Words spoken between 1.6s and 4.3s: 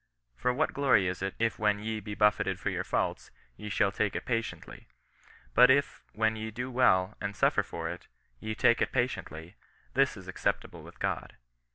ye be buffeted for your faults, ye shall take it